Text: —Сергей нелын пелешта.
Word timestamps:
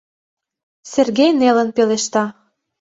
—Сергей 0.91 1.31
нелын 1.39 1.69
пелешта. 1.75 2.23